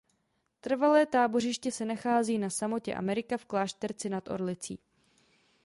[0.61, 4.79] Trvalé tábořiště se nachází na Samotě Amerika v Klášterci nad Orlicí.